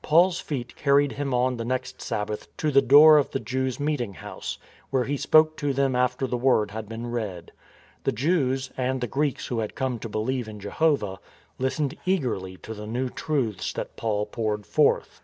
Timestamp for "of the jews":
3.18-3.78